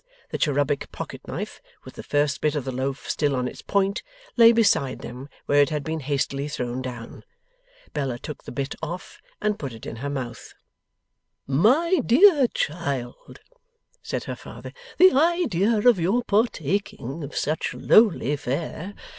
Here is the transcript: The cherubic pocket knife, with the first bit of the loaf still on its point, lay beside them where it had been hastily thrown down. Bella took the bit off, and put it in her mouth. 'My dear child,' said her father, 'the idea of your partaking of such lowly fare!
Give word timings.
The 0.31 0.39
cherubic 0.39 0.91
pocket 0.91 1.21
knife, 1.27 1.61
with 1.85 1.93
the 1.93 2.01
first 2.01 2.41
bit 2.41 2.55
of 2.55 2.65
the 2.65 2.71
loaf 2.71 3.07
still 3.07 3.35
on 3.35 3.47
its 3.47 3.61
point, 3.61 4.01
lay 4.35 4.51
beside 4.51 5.01
them 5.01 5.29
where 5.45 5.61
it 5.61 5.69
had 5.69 5.83
been 5.83 5.99
hastily 5.99 6.47
thrown 6.47 6.81
down. 6.81 7.23
Bella 7.93 8.17
took 8.17 8.43
the 8.45 8.51
bit 8.51 8.73
off, 8.81 9.21
and 9.39 9.59
put 9.59 9.73
it 9.73 9.85
in 9.85 9.97
her 9.97 10.09
mouth. 10.09 10.55
'My 11.45 12.01
dear 12.03 12.47
child,' 12.47 13.41
said 14.01 14.23
her 14.23 14.35
father, 14.35 14.73
'the 14.97 15.11
idea 15.11 15.87
of 15.87 15.99
your 15.99 16.23
partaking 16.23 17.23
of 17.23 17.37
such 17.37 17.75
lowly 17.75 18.35
fare! 18.37 18.95